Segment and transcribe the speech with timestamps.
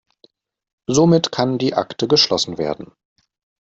[0.87, 2.91] Somit kann die Akte geschlossen werden.